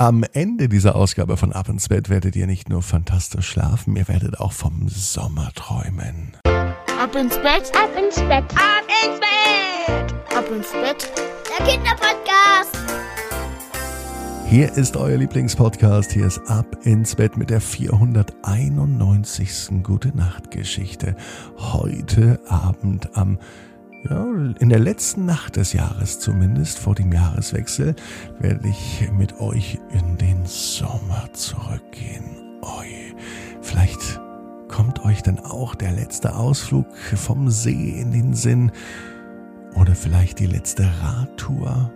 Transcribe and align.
Am 0.00 0.24
Ende 0.32 0.68
dieser 0.70 0.96
Ausgabe 0.96 1.36
von 1.36 1.52
Ab 1.52 1.68
ins 1.68 1.90
Bett 1.90 2.08
werdet 2.08 2.34
ihr 2.34 2.46
nicht 2.46 2.70
nur 2.70 2.80
fantastisch 2.80 3.46
schlafen, 3.46 3.96
ihr 3.96 4.08
werdet 4.08 4.40
auch 4.40 4.52
vom 4.52 4.88
Sommer 4.88 5.50
träumen. 5.54 6.32
Ab 6.44 7.14
ins 7.14 7.36
Bett, 7.36 7.70
Ab 7.76 7.90
ins 8.02 8.16
Bett. 8.16 8.44
Ab 8.54 8.86
ins 9.04 9.20
Bett. 9.20 10.14
ab 10.34 10.50
ins 10.50 10.72
Bett. 10.72 11.12
Der 11.50 11.66
Kinderpodcast. 11.66 12.78
Hier 14.46 14.72
ist 14.72 14.96
euer 14.96 15.18
Lieblingspodcast. 15.18 16.12
Hier 16.12 16.26
ist 16.26 16.38
Ab 16.48 16.78
ins 16.84 17.16
Bett 17.16 17.36
mit 17.36 17.50
der 17.50 17.60
491. 17.60 19.82
Gute 19.82 20.16
Nacht 20.16 20.50
Geschichte. 20.50 21.14
Heute 21.58 22.40
Abend 22.48 23.18
am 23.18 23.38
ja, 24.08 24.26
in 24.58 24.68
der 24.68 24.78
letzten 24.78 25.26
Nacht 25.26 25.56
des 25.56 25.72
Jahres 25.72 26.18
zumindest, 26.18 26.78
vor 26.78 26.94
dem 26.94 27.12
Jahreswechsel, 27.12 27.94
werde 28.38 28.68
ich 28.68 29.10
mit 29.12 29.40
euch 29.40 29.78
in 29.90 30.16
den 30.16 30.46
Sommer 30.46 31.28
zurückgehen. 31.32 32.36
Oi, 32.62 33.14
vielleicht 33.60 34.20
kommt 34.68 35.04
euch 35.04 35.22
dann 35.22 35.38
auch 35.40 35.74
der 35.74 35.92
letzte 35.92 36.34
Ausflug 36.34 36.86
vom 36.96 37.50
See 37.50 38.00
in 38.00 38.12
den 38.12 38.34
Sinn 38.34 38.72
oder 39.74 39.94
vielleicht 39.94 40.38
die 40.38 40.46
letzte 40.46 40.88
Radtour. 41.02 41.90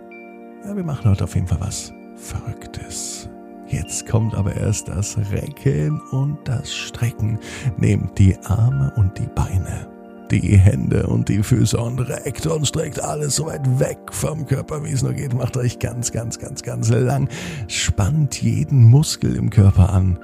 Ja, 0.63 0.75
wir 0.75 0.83
machen 0.83 1.09
heute 1.09 1.23
auf 1.23 1.35
jeden 1.35 1.47
Fall 1.47 1.61
was 1.61 1.91
Verrücktes. 2.15 3.29
Jetzt 3.67 4.07
kommt 4.07 4.35
aber 4.35 4.55
erst 4.55 4.87
das 4.87 5.17
Recken 5.31 5.99
und 6.11 6.37
das 6.45 6.73
Strecken. 6.73 7.39
Nehmt 7.77 8.17
die 8.19 8.37
Arme 8.45 8.93
und 8.95 9.17
die 9.17 9.27
Beine 9.33 9.94
die 10.31 10.57
Hände 10.57 11.07
und 11.07 11.29
die 11.29 11.43
Füße 11.43 11.77
und 11.77 11.99
reckt 11.99 12.45
und 12.47 12.67
streckt 12.67 13.01
alles 13.01 13.35
so 13.35 13.45
weit 13.45 13.79
weg 13.79 13.97
vom 14.11 14.45
Körper, 14.45 14.83
wie 14.83 14.91
es 14.91 15.03
nur 15.03 15.13
geht. 15.13 15.33
Macht 15.33 15.57
euch 15.57 15.79
ganz, 15.79 16.11
ganz, 16.11 16.39
ganz, 16.39 16.63
ganz 16.63 16.89
lang. 16.89 17.29
Spannt 17.67 18.41
jeden 18.41 18.83
Muskel 18.83 19.35
im 19.35 19.49
Körper 19.49 19.91
an. 19.91 20.19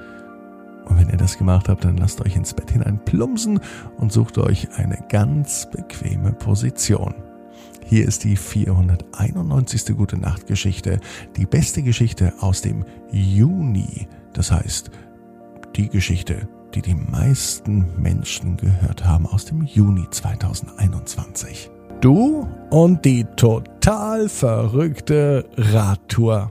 Und 0.86 0.98
wenn 0.98 1.08
ihr 1.08 1.16
das 1.16 1.38
gemacht 1.38 1.68
habt, 1.68 1.84
dann 1.84 1.96
lasst 1.96 2.20
euch 2.20 2.36
ins 2.36 2.54
Bett 2.54 2.70
hinein 2.70 3.02
plumpsen 3.04 3.60
und 3.98 4.12
sucht 4.12 4.38
euch 4.38 4.68
eine 4.76 4.98
ganz 5.08 5.68
bequeme 5.70 6.32
Position. 6.32 7.14
Hier 7.84 8.06
ist 8.06 8.24
die 8.24 8.36
491. 8.36 9.96
Gute 9.96 10.16
Nacht 10.18 10.46
Geschichte, 10.46 10.98
die 11.36 11.46
beste 11.46 11.82
Geschichte 11.82 12.32
aus 12.40 12.62
dem 12.62 12.84
Juni. 13.10 14.08
Das 14.32 14.50
heißt, 14.50 14.90
die 15.76 15.88
Geschichte, 15.88 16.48
die 16.74 16.82
die 16.82 16.94
meisten 16.94 17.86
Menschen 18.00 18.56
gehört 18.56 19.04
haben 19.04 19.26
aus 19.26 19.44
dem 19.44 19.62
Juni 19.62 20.06
2021. 20.10 21.70
Du 22.00 22.48
und 22.70 23.04
die 23.04 23.24
total 23.36 24.28
verrückte 24.28 25.48
Radtour. 25.56 26.50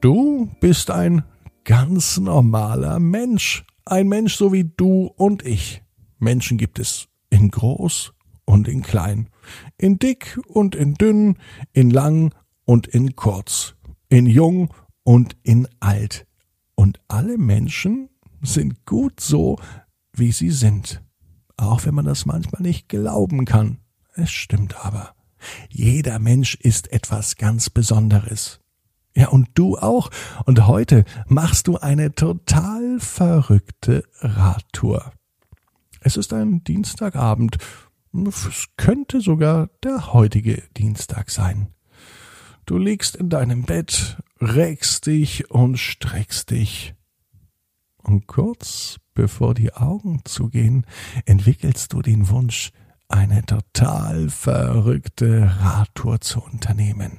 Du 0.00 0.48
bist 0.60 0.90
ein 0.90 1.22
ganz 1.64 2.18
normaler 2.18 2.98
Mensch. 2.98 3.64
Ein 3.84 4.08
Mensch 4.08 4.36
so 4.36 4.52
wie 4.52 4.64
du 4.64 5.12
und 5.16 5.44
ich. 5.44 5.82
Menschen 6.18 6.56
gibt 6.56 6.78
es 6.78 7.08
in 7.30 7.50
groß 7.50 8.12
und 8.44 8.68
in 8.68 8.82
klein, 8.82 9.28
in 9.76 9.98
dick 9.98 10.40
und 10.46 10.74
in 10.74 10.94
dünn, 10.94 11.36
in 11.72 11.90
lang 11.90 12.34
und 12.64 12.86
in 12.86 13.14
kurz, 13.16 13.74
in 14.08 14.26
jung 14.26 14.72
und 15.04 15.36
in 15.42 15.68
alt. 15.80 16.26
Und 16.74 17.00
alle 17.08 17.38
Menschen 17.38 18.08
sind 18.42 18.84
gut 18.86 19.20
so, 19.20 19.58
wie 20.12 20.32
sie 20.32 20.50
sind. 20.50 21.02
Auch 21.56 21.84
wenn 21.84 21.94
man 21.94 22.04
das 22.04 22.26
manchmal 22.26 22.62
nicht 22.62 22.88
glauben 22.88 23.44
kann. 23.44 23.78
Es 24.14 24.30
stimmt 24.30 24.84
aber. 24.84 25.14
Jeder 25.70 26.18
Mensch 26.18 26.54
ist 26.54 26.92
etwas 26.92 27.36
ganz 27.36 27.70
Besonderes. 27.70 28.60
Ja, 29.14 29.28
und 29.28 29.48
du 29.54 29.76
auch. 29.76 30.10
Und 30.44 30.66
heute 30.66 31.04
machst 31.26 31.66
du 31.66 31.78
eine 31.78 32.14
total 32.14 33.00
verrückte 33.00 34.04
Radtour. 34.20 35.12
Es 36.00 36.16
ist 36.16 36.32
ein 36.32 36.62
Dienstagabend. 36.62 37.58
Es 38.26 38.66
könnte 38.76 39.20
sogar 39.20 39.70
der 39.82 40.12
heutige 40.12 40.62
Dienstag 40.76 41.30
sein. 41.30 41.68
Du 42.66 42.78
liegst 42.78 43.16
in 43.16 43.28
deinem 43.28 43.64
Bett, 43.64 44.18
regst 44.40 45.06
dich 45.06 45.50
und 45.50 45.78
streckst 45.78 46.50
dich. 46.50 46.94
Und 48.08 48.26
kurz 48.26 48.96
bevor 49.12 49.52
die 49.52 49.74
Augen 49.74 50.22
zugehen, 50.24 50.86
entwickelst 51.26 51.92
du 51.92 52.00
den 52.00 52.30
Wunsch, 52.30 52.70
eine 53.06 53.44
total 53.44 54.30
verrückte 54.30 55.54
Radtour 55.60 56.18
zu 56.22 56.40
unternehmen. 56.40 57.18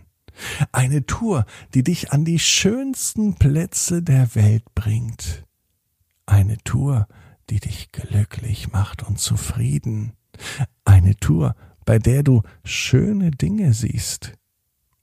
Eine 0.71 1.05
Tour, 1.05 1.45
die 1.75 1.83
dich 1.83 2.11
an 2.11 2.25
die 2.25 2.39
schönsten 2.39 3.35
Plätze 3.35 4.01
der 4.01 4.33
Welt 4.33 4.63
bringt. 4.73 5.45
Eine 6.25 6.57
Tour, 6.63 7.07
die 7.51 7.59
dich 7.59 7.91
glücklich 7.91 8.71
macht 8.71 9.03
und 9.03 9.19
zufrieden. 9.19 10.13
Eine 10.85 11.15
Tour, 11.17 11.55
bei 11.85 11.99
der 11.99 12.23
du 12.23 12.41
schöne 12.63 13.29
Dinge 13.29 13.73
siehst. 13.73 14.33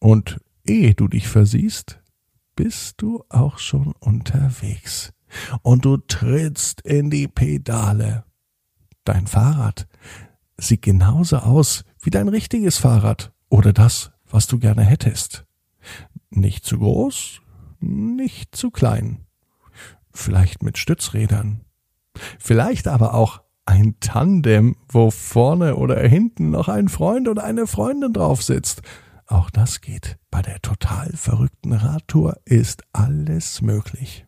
Und 0.00 0.40
ehe 0.64 0.94
du 0.94 1.06
dich 1.06 1.28
versiehst, 1.28 2.00
bist 2.56 3.00
du 3.02 3.22
auch 3.28 3.60
schon 3.60 3.92
unterwegs 4.00 5.12
und 5.62 5.84
du 5.84 5.96
trittst 5.96 6.80
in 6.82 7.10
die 7.10 7.28
Pedale. 7.28 8.24
Dein 9.04 9.26
Fahrrad 9.26 9.86
sieht 10.58 10.82
genauso 10.82 11.38
aus 11.38 11.84
wie 12.00 12.10
dein 12.10 12.28
richtiges 12.28 12.78
Fahrrad 12.78 13.32
oder 13.48 13.72
das, 13.72 14.12
was 14.28 14.46
du 14.46 14.58
gerne 14.58 14.82
hättest. 14.82 15.46
Nicht 16.30 16.64
zu 16.64 16.78
groß, 16.78 17.40
nicht 17.80 18.56
zu 18.56 18.70
klein. 18.70 19.26
Vielleicht 20.12 20.62
mit 20.62 20.78
Stützrädern. 20.78 21.60
Vielleicht 22.38 22.88
aber 22.88 23.14
auch 23.14 23.42
ein 23.66 23.96
Tandem, 24.00 24.76
wo 24.88 25.10
vorne 25.10 25.76
oder 25.76 26.00
hinten 26.00 26.50
noch 26.50 26.68
ein 26.68 26.88
Freund 26.88 27.28
oder 27.28 27.44
eine 27.44 27.66
Freundin 27.66 28.12
drauf 28.12 28.42
sitzt. 28.42 28.82
Auch 29.26 29.50
das 29.50 29.80
geht. 29.80 30.18
Bei 30.30 30.40
der 30.40 30.62
total 30.62 31.10
verrückten 31.14 31.72
Radtour 31.72 32.38
ist 32.44 32.84
alles 32.92 33.60
möglich. 33.60 34.25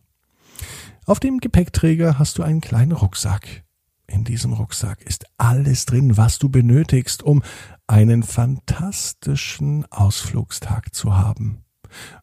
Auf 1.09 1.19
dem 1.19 1.39
Gepäckträger 1.39 2.19
hast 2.19 2.37
du 2.37 2.43
einen 2.43 2.61
kleinen 2.61 2.91
Rucksack. 2.91 3.63
In 4.05 4.25
diesem 4.25 4.53
Rucksack 4.53 5.01
ist 5.01 5.25
alles 5.39 5.87
drin, 5.87 6.17
was 6.17 6.37
du 6.37 6.49
benötigst, 6.49 7.23
um 7.23 7.41
einen 7.87 8.21
fantastischen 8.21 9.91
Ausflugstag 9.91 10.93
zu 10.93 11.17
haben. 11.17 11.63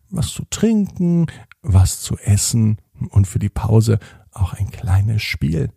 Was 0.09 0.29
zu 0.29 0.45
trinken, 0.51 1.27
was 1.63 2.01
zu 2.01 2.17
essen 2.19 2.77
und 3.11 3.27
für 3.27 3.41
die 3.41 3.49
Pause 3.49 3.99
auch 4.31 4.53
ein 4.53 4.71
kleines 4.71 5.21
Spiel. 5.21 5.73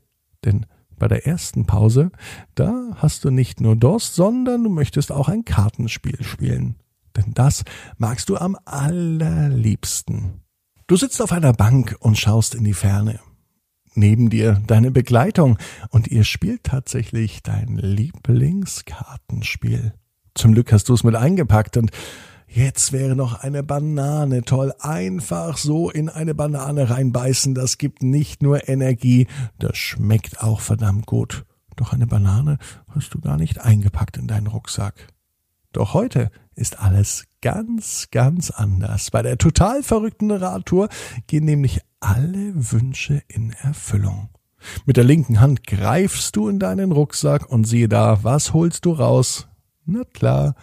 Denn 0.46 0.68
bei 0.96 1.08
der 1.08 1.26
ersten 1.26 1.66
Pause, 1.66 2.12
da 2.54 2.92
hast 2.94 3.26
du 3.26 3.32
nicht 3.32 3.60
nur 3.60 3.76
Durst, 3.76 4.14
sondern 4.14 4.64
du 4.64 4.70
möchtest 4.70 5.12
auch 5.12 5.30
ein 5.30 5.46
Kartenspiel 5.46 6.22
spielen. 6.22 6.76
Denn 7.18 7.34
das 7.34 7.64
magst 7.98 8.30
du 8.30 8.38
am 8.38 8.56
allerliebsten. 8.66 10.44
Du 10.90 10.98
sitzt 10.98 11.22
auf 11.22 11.32
einer 11.32 11.54
Bank 11.54 11.96
und 12.00 12.18
schaust 12.18 12.56
in 12.56 12.64
die 12.64 12.74
Ferne. 12.74 13.20
Neben 13.94 14.32
dir 14.32 14.60
deine 14.66 14.90
Begleitung 14.90 15.60
und 15.92 16.08
ihr 16.08 16.24
spielt 16.24 16.64
tatsächlich 16.64 17.44
dein 17.44 17.78
Lieblingskartenspiel. 17.78 19.94
Zum 20.34 20.54
Glück 20.54 20.72
hast 20.72 20.90
du 20.90 20.96
es 20.96 21.04
mit 21.04 21.14
eingepackt 21.14 21.78
und 21.78 21.92
jetzt 22.48 22.92
wäre 22.92 23.16
noch 23.16 23.36
eine 23.36 23.62
Banane 23.62 24.42
toll. 24.42 24.74
Einfach 24.80 25.58
so 25.58 25.92
in 25.92 26.10
eine 26.10 26.34
Banane 26.34 26.90
reinbeißen, 26.90 27.54
das 27.54 27.78
gibt 27.78 28.02
nicht 28.02 28.42
nur 28.42 28.68
Energie, 28.68 29.28
das 29.60 29.78
schmeckt 29.78 30.42
auch 30.42 30.60
verdammt 30.60 31.06
gut. 31.06 31.46
Doch 31.76 31.94
eine 31.94 32.08
Banane 32.08 32.58
hast 32.88 33.14
du 33.14 33.22
gar 33.22 33.38
nicht 33.38 33.62
eingepackt 33.62 34.18
in 34.18 34.26
deinen 34.26 34.48
Rucksack. 34.48 35.14
Doch 35.72 35.94
heute 35.94 36.32
ist 36.56 36.80
alles 36.80 37.26
ganz, 37.42 38.08
ganz 38.12 38.50
anders. 38.50 39.12
Bei 39.12 39.22
der 39.22 39.38
total 39.38 39.84
verrückten 39.84 40.32
Radtour 40.32 40.90
gehen 41.28 41.46
nämlich 41.46 41.82
alle 42.00 42.72
Wünsche 42.72 43.22
in 43.28 43.52
Erfüllung. 43.52 44.30
Mit 44.86 44.98
der 44.98 45.04
linken 45.04 45.40
Hand 45.40 45.66
greifst 45.66 46.36
du 46.36 46.50
in 46.50 46.60
deinen 46.60 46.92
Rucksack 46.92 47.50
und 47.50 47.66
siehe 47.66 47.88
da, 47.88 48.24
was 48.24 48.54
holst 48.54 48.86
du 48.86 48.92
raus? 48.92 49.48
Na 49.86 50.04
klar, 50.04 50.56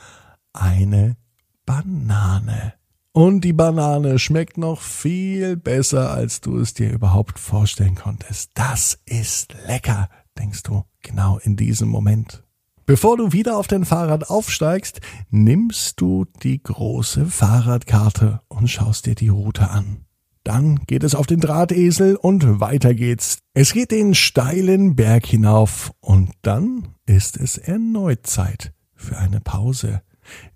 eine 0.52 1.16
Banane. 1.64 2.74
Und 3.12 3.40
die 3.42 3.54
Banane 3.54 4.18
schmeckt 4.18 4.58
noch 4.58 4.82
viel 4.82 5.56
besser, 5.56 6.10
als 6.12 6.42
du 6.42 6.58
es 6.58 6.74
dir 6.74 6.92
überhaupt 6.92 7.38
vorstellen 7.38 7.94
konntest. 7.94 8.50
Das 8.54 8.98
ist 9.06 9.54
lecker, 9.66 10.10
denkst 10.38 10.64
du 10.64 10.84
genau 11.00 11.38
in 11.38 11.56
diesem 11.56 11.88
Moment. 11.88 12.45
Bevor 12.86 13.16
du 13.16 13.32
wieder 13.32 13.56
auf 13.56 13.66
dein 13.66 13.84
Fahrrad 13.84 14.30
aufsteigst, 14.30 15.00
nimmst 15.30 16.00
du 16.00 16.24
die 16.44 16.62
große 16.62 17.26
Fahrradkarte 17.26 18.42
und 18.46 18.68
schaust 18.68 19.06
dir 19.06 19.16
die 19.16 19.28
Route 19.28 19.70
an. 19.70 20.04
Dann 20.44 20.76
geht 20.86 21.02
es 21.02 21.16
auf 21.16 21.26
den 21.26 21.40
Drahtesel 21.40 22.14
und 22.14 22.60
weiter 22.60 22.94
geht's. 22.94 23.40
Es 23.54 23.72
geht 23.72 23.90
den 23.90 24.14
steilen 24.14 24.94
Berg 24.94 25.26
hinauf 25.26 25.92
und 25.98 26.30
dann 26.42 26.94
ist 27.06 27.36
es 27.36 27.58
erneut 27.58 28.24
Zeit 28.28 28.72
für 28.94 29.18
eine 29.18 29.40
Pause. 29.40 30.02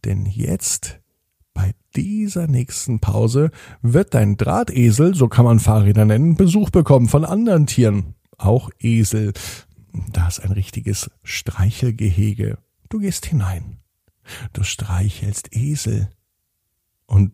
Denn 0.04 0.24
jetzt 0.24 1.00
Bei 1.52 1.72
dieser 1.96 2.46
nächsten 2.46 3.00
Pause 3.00 3.50
wird 3.82 4.14
dein 4.14 4.36
Drahtesel, 4.36 5.16
so 5.16 5.26
kann 5.26 5.44
man 5.44 5.58
Fahrräder 5.58 6.04
nennen, 6.04 6.36
Besuch 6.36 6.70
bekommen 6.70 7.08
von 7.08 7.24
anderen 7.24 7.66
Tieren. 7.66 8.14
Auch 8.38 8.70
Esel. 8.78 9.32
Da 10.12 10.28
ist 10.28 10.40
ein 10.40 10.52
richtiges 10.52 11.10
Streichelgehege. 11.22 12.58
Du 12.88 12.98
gehst 12.98 13.26
hinein. 13.26 13.78
Du 14.52 14.62
streichelst 14.62 15.54
Esel. 15.54 16.10
Und 17.06 17.32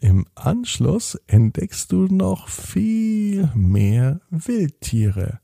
im 0.00 0.26
Anschluss 0.34 1.14
entdeckst 1.26 1.92
du 1.92 2.06
noch 2.06 2.48
viel 2.48 3.50
mehr 3.54 4.20
Wildtiere. 4.30 5.40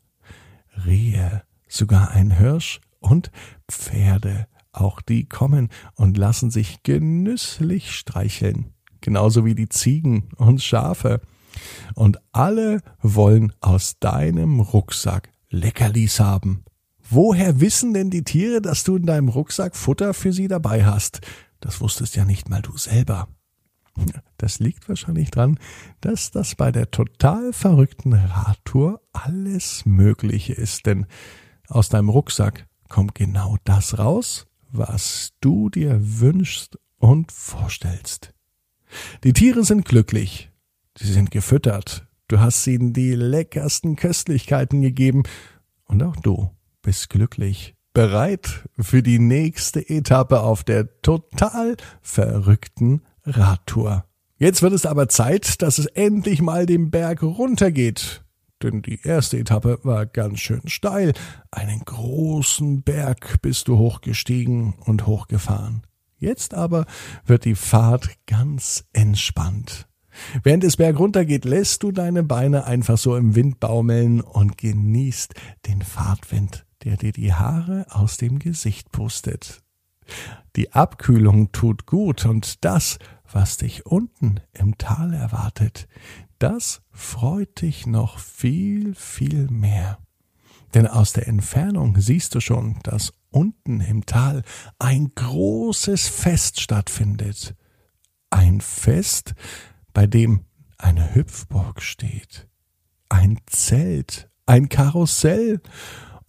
Rehe, 0.84 1.44
sogar 1.68 2.10
ein 2.10 2.30
Hirsch 2.30 2.80
und 2.98 3.30
Pferde. 3.70 4.46
Auch 4.72 5.00
die 5.00 5.28
kommen 5.28 5.68
und 5.94 6.16
lassen 6.16 6.50
sich 6.50 6.82
genüsslich 6.82 7.92
streicheln, 7.92 8.72
genauso 9.00 9.44
wie 9.44 9.54
die 9.54 9.68
Ziegen 9.68 10.28
und 10.36 10.62
Schafe. 10.62 11.20
Und 11.94 12.18
alle 12.32 12.80
wollen 13.02 13.52
aus 13.60 13.98
deinem 13.98 14.60
Rucksack 14.60 15.32
Leckerlis 15.50 16.20
haben. 16.20 16.64
Woher 17.08 17.60
wissen 17.60 17.92
denn 17.92 18.10
die 18.10 18.24
Tiere, 18.24 18.62
dass 18.62 18.84
du 18.84 18.96
in 18.96 19.06
deinem 19.06 19.28
Rucksack 19.28 19.76
Futter 19.76 20.14
für 20.14 20.32
sie 20.32 20.48
dabei 20.48 20.84
hast? 20.84 21.20
Das 21.60 21.80
wusstest 21.80 22.16
ja 22.16 22.24
nicht 22.24 22.48
mal 22.48 22.62
du 22.62 22.76
selber. 22.76 23.28
Das 24.36 24.60
liegt 24.60 24.88
wahrscheinlich 24.88 25.30
dran, 25.30 25.58
dass 26.00 26.30
das 26.30 26.54
bei 26.54 26.72
der 26.72 26.90
total 26.90 27.52
verrückten 27.52 28.12
Radtour 28.12 29.02
alles 29.12 29.84
Mögliche 29.84 30.54
ist, 30.54 30.86
denn 30.86 31.06
aus 31.68 31.88
deinem 31.88 32.08
Rucksack 32.08 32.66
kommt 32.88 33.14
genau 33.14 33.56
das 33.64 33.98
raus, 33.98 34.46
was 34.70 35.32
du 35.40 35.68
dir 35.68 35.98
wünschst 36.20 36.78
und 36.98 37.32
vorstellst. 37.32 38.34
Die 39.24 39.32
Tiere 39.32 39.64
sind 39.64 39.84
glücklich, 39.84 40.50
sie 40.96 41.12
sind 41.12 41.30
gefüttert, 41.30 42.06
du 42.30 42.40
hast 42.40 42.66
ihnen 42.66 42.92
die 42.92 43.14
leckersten 43.14 43.96
Köstlichkeiten 43.96 44.82
gegeben 44.82 45.24
und 45.84 46.02
auch 46.02 46.16
du 46.16 46.50
bist 46.82 47.10
glücklich, 47.10 47.74
bereit 47.92 48.68
für 48.78 49.02
die 49.02 49.18
nächste 49.18 49.80
Etappe 49.88 50.40
auf 50.40 50.64
der 50.64 51.00
total 51.02 51.76
verrückten 52.00 53.02
Radtour. 53.24 54.04
Jetzt 54.36 54.62
wird 54.62 54.72
es 54.72 54.86
aber 54.86 55.08
Zeit, 55.08 55.60
dass 55.60 55.78
es 55.78 55.86
endlich 55.86 56.40
mal 56.40 56.66
den 56.66 56.90
Berg 56.90 57.22
runtergeht 57.22 58.22
denn 58.62 58.82
die 58.82 59.00
erste 59.02 59.38
Etappe 59.38 59.78
war 59.82 60.06
ganz 60.06 60.40
schön 60.40 60.68
steil. 60.68 61.14
Einen 61.50 61.80
großen 61.80 62.82
Berg 62.82 63.40
bist 63.42 63.68
du 63.68 63.78
hochgestiegen 63.78 64.74
und 64.84 65.06
hochgefahren. 65.06 65.82
Jetzt 66.18 66.52
aber 66.52 66.84
wird 67.24 67.46
die 67.46 67.54
Fahrt 67.54 68.10
ganz 68.26 68.84
entspannt. 68.92 69.88
Während 70.42 70.64
es 70.64 70.76
bergunter 70.76 71.24
geht, 71.24 71.44
lässt 71.44 71.82
du 71.82 71.92
deine 71.92 72.22
Beine 72.22 72.64
einfach 72.64 72.98
so 72.98 73.16
im 73.16 73.34
Wind 73.34 73.60
baumeln 73.60 74.20
und 74.20 74.58
genießt 74.58 75.34
den 75.66 75.82
Fahrtwind, 75.82 76.66
der 76.84 76.96
dir 76.96 77.12
die 77.12 77.32
Haare 77.32 77.86
aus 77.90 78.16
dem 78.16 78.38
Gesicht 78.38 78.92
pustet. 78.92 79.62
Die 80.56 80.72
Abkühlung 80.72 81.52
tut 81.52 81.86
gut 81.86 82.26
und 82.26 82.64
das, 82.64 82.98
was 83.30 83.58
dich 83.58 83.86
unten 83.86 84.40
im 84.52 84.76
Tal 84.78 85.14
erwartet, 85.14 85.86
das 86.38 86.82
freut 86.90 87.60
dich 87.60 87.86
noch 87.86 88.18
viel, 88.18 88.94
viel 88.94 89.48
mehr. 89.48 89.98
Denn 90.74 90.86
aus 90.86 91.12
der 91.12 91.28
Entfernung 91.28 92.00
siehst 92.00 92.34
du 92.34 92.40
schon, 92.40 92.78
dass 92.82 93.12
unten 93.30 93.80
im 93.80 94.06
Tal 94.06 94.42
ein 94.78 95.12
großes 95.14 96.08
Fest 96.08 96.60
stattfindet. 96.60 97.54
Ein 98.30 98.60
Fest, 98.60 99.34
bei 99.92 100.06
dem 100.06 100.44
eine 100.78 101.14
Hüpfburg 101.14 101.82
steht, 101.82 102.48
ein 103.08 103.38
Zelt, 103.46 104.30
ein 104.46 104.68
Karussell, 104.68 105.60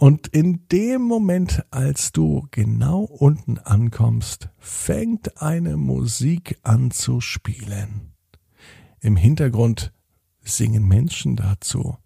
und 0.01 0.29
in 0.29 0.67
dem 0.71 1.03
Moment, 1.03 1.63
als 1.69 2.11
du 2.11 2.47
genau 2.49 3.01
unten 3.01 3.59
ankommst, 3.59 4.49
fängt 4.57 5.39
eine 5.39 5.77
Musik 5.77 6.57
an 6.63 6.89
zu 6.89 7.21
spielen. 7.21 8.13
Im 8.99 9.15
Hintergrund 9.15 9.93
singen 10.41 10.87
Menschen 10.87 11.35
dazu. 11.35 11.97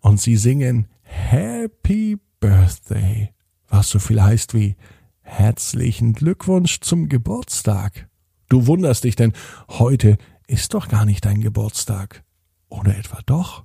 Und 0.00 0.22
sie 0.22 0.38
singen 0.38 0.88
Happy 1.02 2.18
Birthday, 2.40 3.34
was 3.68 3.90
so 3.90 3.98
viel 3.98 4.22
heißt 4.22 4.54
wie 4.54 4.76
herzlichen 5.20 6.14
Glückwunsch 6.14 6.80
zum 6.80 7.10
Geburtstag. 7.10 8.08
Du 8.48 8.66
wunderst 8.66 9.04
dich, 9.04 9.16
denn 9.16 9.34
heute 9.68 10.16
ist 10.46 10.74
doch 10.74 10.88
gar 10.88 11.04
nicht 11.04 11.24
dein 11.24 11.40
Geburtstag. 11.40 12.24
Oder 12.68 12.96
etwa 12.96 13.20
doch? 13.26 13.64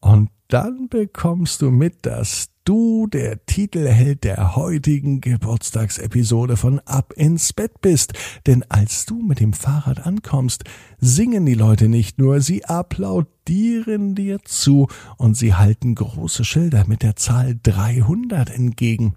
Und 0.00 0.30
dann 0.48 0.88
bekommst 0.88 1.60
du 1.60 1.70
mit, 1.70 2.06
dass 2.06 2.48
du 2.64 3.06
der 3.06 3.44
Titelheld 3.46 4.24
der 4.24 4.54
heutigen 4.56 5.20
Geburtstagsepisode 5.20 6.56
von 6.56 6.80
Ab 6.80 7.12
ins 7.16 7.52
Bett 7.52 7.80
bist. 7.80 8.12
Denn 8.46 8.62
als 8.68 9.06
du 9.06 9.22
mit 9.22 9.40
dem 9.40 9.52
Fahrrad 9.52 10.06
ankommst, 10.06 10.64
singen 10.98 11.46
die 11.46 11.54
Leute 11.54 11.88
nicht 11.88 12.18
nur, 12.18 12.40
sie 12.40 12.64
applaudieren 12.64 14.14
dir 14.14 14.38
zu 14.44 14.88
und 15.16 15.34
sie 15.34 15.54
halten 15.54 15.94
große 15.94 16.44
Schilder 16.44 16.84
mit 16.86 17.02
der 17.02 17.16
Zahl 17.16 17.58
300 17.62 18.50
entgegen. 18.50 19.16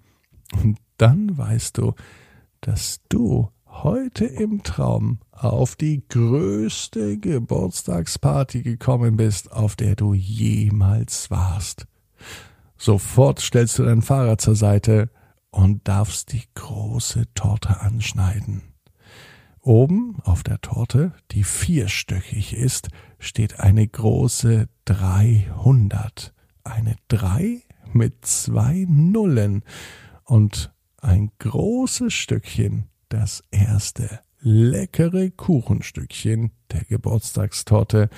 Und 0.62 0.78
dann 0.98 1.38
weißt 1.38 1.78
du, 1.78 1.94
dass 2.62 3.02
du 3.10 3.50
heute 3.72 4.26
im 4.26 4.64
Traum 4.64 5.20
auf 5.32 5.76
die 5.76 6.04
größte 6.08 7.18
Geburtstagsparty 7.18 8.62
gekommen 8.62 9.18
bist, 9.18 9.52
auf 9.52 9.76
der 9.76 9.96
du 9.96 10.14
jemals 10.14 11.32
warst. 11.32 11.88
Sofort 12.78 13.40
stellst 13.40 13.80
du 13.80 13.84
dein 13.84 14.02
Fahrrad 14.02 14.42
zur 14.42 14.56
Seite 14.56 15.10
und 15.50 15.88
darfst 15.88 16.34
die 16.34 16.44
große 16.56 17.26
Torte 17.34 17.82
anschneiden. 17.82 18.62
Oben 19.62 20.18
auf 20.24 20.42
der 20.42 20.60
Torte, 20.62 21.14
die 21.32 21.44
vierstöckig 21.44 22.56
ist, 22.56 22.90
steht 23.20 23.60
eine 23.60 23.88
große 23.88 24.68
300. 24.86 26.34
Eine 26.64 26.96
3 27.10 27.62
mit 27.94 28.26
zwei 28.26 28.86
Nullen 28.88 29.64
und 30.24 30.74
ein 30.98 31.32
großes 31.40 32.14
Stückchen, 32.14 32.91
das 33.12 33.44
erste 33.52 34.22
leckere 34.40 35.30
Kuchenstückchen 35.30 36.52
der 36.72 36.84
Geburtstagstorte, 36.86 38.10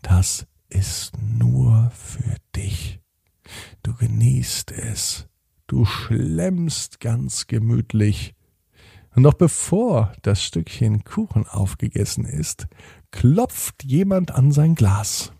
das 0.00 0.46
ist 0.68 1.12
nur 1.20 1.92
für 1.94 2.36
dich. 2.56 3.00
Du 3.82 3.94
genießt 3.94 4.72
es. 4.72 5.28
Du 5.66 5.84
schlemmst 5.84 7.00
ganz 7.00 7.46
gemütlich. 7.46 8.34
Und 9.14 9.22
noch 9.22 9.34
bevor 9.34 10.12
das 10.22 10.42
Stückchen 10.42 11.04
Kuchen 11.04 11.46
aufgegessen 11.46 12.24
ist, 12.24 12.66
klopft 13.10 13.84
jemand 13.84 14.30
an 14.30 14.52
sein 14.52 14.74
Glas. 14.74 15.32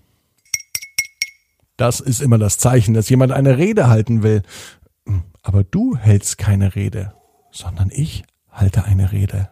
Das 1.78 2.00
ist 2.00 2.20
immer 2.20 2.38
das 2.38 2.58
Zeichen, 2.58 2.92
dass 2.92 3.08
jemand 3.08 3.32
eine 3.32 3.56
Rede 3.56 3.88
halten 3.88 4.22
will. 4.22 4.42
Aber 5.42 5.64
du 5.64 5.96
hältst 5.96 6.36
keine 6.36 6.74
Rede, 6.74 7.14
sondern 7.50 7.90
ich 7.90 8.24
halte 8.52 8.84
eine 8.84 9.10
Rede. 9.10 9.48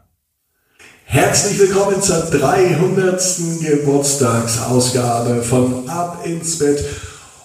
Herzlich 1.05 1.59
willkommen 1.59 2.01
zur 2.01 2.21
300. 2.21 3.21
Geburtstagsausgabe 3.61 5.43
von 5.43 5.89
Ab 5.89 6.25
ins 6.25 6.59
Bett 6.59 6.85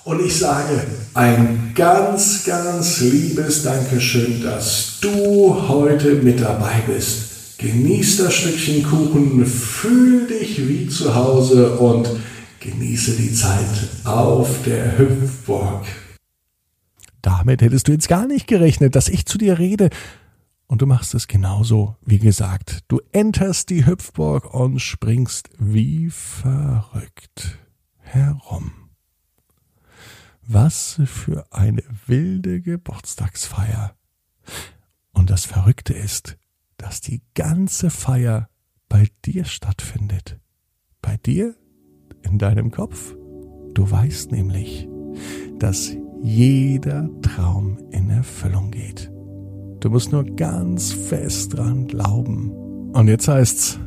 und 0.03 0.23
ich 0.23 0.37
sage 0.37 0.83
ein 1.15 1.71
ganz, 1.73 2.43
ganz 2.45 2.99
liebes 2.99 3.63
Dankeschön, 3.63 4.43
dass 4.43 4.99
du 5.01 5.67
heute 5.67 6.13
mit 6.15 6.41
dabei 6.41 6.83
bist. 6.85 7.57
Genieß 7.57 8.17
das 8.17 8.35
Stückchen 8.35 8.83
Kuchen, 8.83 9.45
fühl 9.47 10.27
dich 10.27 10.67
wie 10.67 10.87
zu 10.87 11.15
Hause 11.15 11.71
und 11.77 12.07
genieße 12.59 13.13
die 13.13 13.33
Zeit 13.33 13.89
auf 14.03 14.49
der 14.65 14.97
Hüpfburg. 14.97 15.85
Damit 17.23 17.63
hättest 17.63 17.87
du 17.87 17.93
jetzt 17.93 18.09
gar 18.09 18.27
nicht 18.27 18.45
gerechnet, 18.45 18.95
dass 18.95 19.09
ich 19.09 19.25
zu 19.25 19.39
dir 19.39 19.57
rede. 19.57 19.89
Und 20.67 20.81
du 20.81 20.87
machst 20.87 21.13
es 21.13 21.27
genauso, 21.27 21.95
wie 22.01 22.17
gesagt. 22.17 22.83
Du 22.87 22.99
enterst 23.11 23.69
die 23.69 23.85
Hüpfburg 23.85 24.53
und 24.53 24.79
springst 24.79 25.49
wie 25.59 26.09
verrückt 26.09 27.59
herum. 27.99 28.71
Was 30.47 31.01
für 31.05 31.45
eine 31.51 31.83
wilde 32.07 32.61
Geburtstagsfeier. 32.61 33.95
Und 35.11 35.29
das 35.29 35.45
Verrückte 35.45 35.93
ist, 35.93 36.37
dass 36.77 37.01
die 37.01 37.21
ganze 37.33 37.89
Feier 37.89 38.49
bei 38.89 39.07
dir 39.25 39.45
stattfindet. 39.45 40.39
Bei 41.01 41.17
dir, 41.17 41.55
in 42.25 42.37
deinem 42.37 42.71
Kopf. 42.71 43.15
Du 43.73 43.89
weißt 43.89 44.31
nämlich, 44.31 44.87
dass 45.59 45.95
jeder 46.21 47.09
Traum 47.21 47.77
in 47.91 48.09
Erfüllung 48.09 48.71
geht. 48.71 49.11
Du 49.79 49.89
musst 49.89 50.11
nur 50.11 50.23
ganz 50.23 50.91
fest 50.91 51.57
dran 51.57 51.87
glauben. 51.87 52.51
Und 52.93 53.07
jetzt 53.07 53.27
heißt's, 53.27 53.79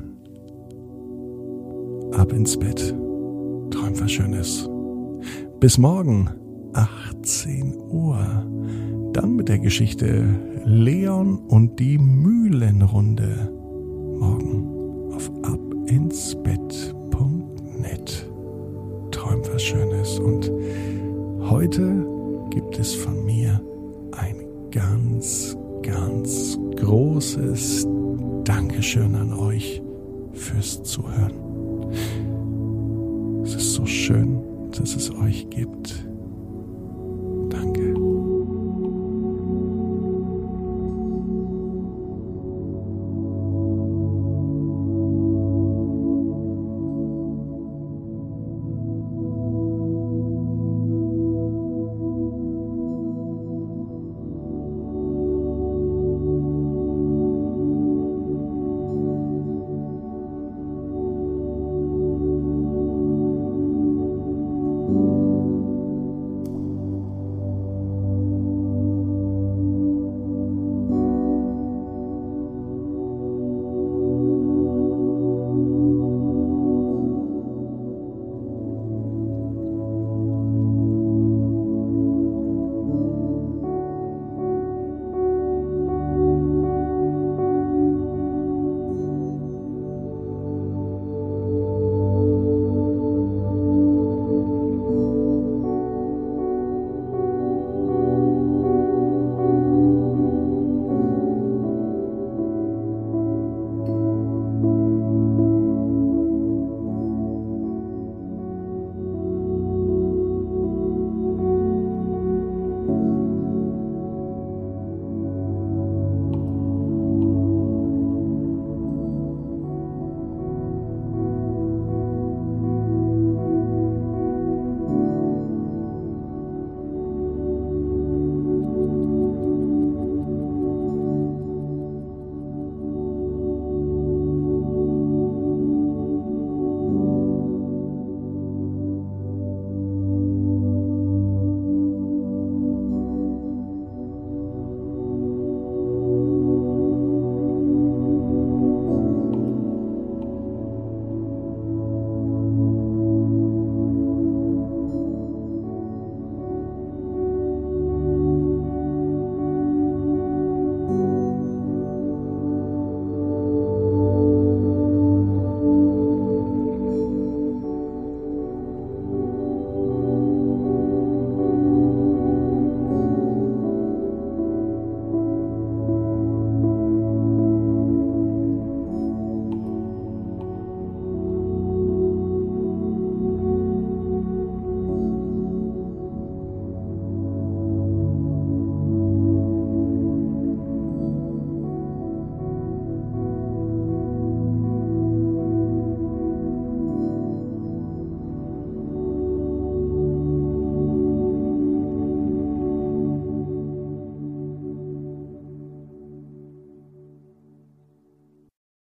ab 2.12 2.33
ins 2.33 2.59
Bett. 2.59 2.95
Träum 3.71 4.00
was 4.00 4.11
Schönes. 4.11 4.68
Bis 5.61 5.78
morgen, 5.78 6.30
18 6.75 7.76
Uhr. 7.90 8.18
Dann 9.12 9.37
mit 9.37 9.49
der 9.49 9.59
Geschichte 9.59 10.25
Leon 10.64 11.38
und 11.38 11.78
die 11.80 11.99
Mühlenrunde. 11.99 13.50
Morgen 14.18 15.12
auf 15.14 15.30
abinsbett.net. 15.42 18.30
Träum 19.11 19.40
was 19.52 19.62
Schönes. 19.62 20.18
Und 20.18 20.50
heute 21.49 22.07
gibt 22.50 22.78
es 22.78 22.95
von 22.95 23.25
mir 23.25 23.61
ein 24.12 24.45
ganz, 24.71 25.57
ganz 25.88 26.59
großes 26.76 27.87
Dankeschön 28.45 29.14
an 29.14 29.33
euch 29.33 29.83
fürs 30.35 30.83
Zuhören. 30.83 31.33
Es 33.42 33.54
ist 33.54 33.73
so 33.73 33.87
schön, 33.87 34.38
dass 34.73 34.95
es 34.95 35.11
euch 35.14 35.49
gibt 35.49 35.98